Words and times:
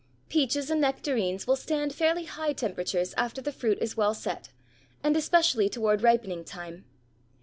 Peaches 0.29 0.71
and 0.71 0.81
nectarines 0.81 1.45
will 1.45 1.55
stand 1.55 1.93
fairly 1.93 2.23
high 2.25 2.53
temperatures 2.53 3.13
after 3.17 3.39
the 3.39 3.51
fruit 3.51 3.77
is 3.79 3.95
well 3.95 4.15
set 4.15 4.49
and 5.03 5.15
especially 5.15 5.69
toward 5.69 6.01
ripening 6.01 6.43
time. 6.43 6.85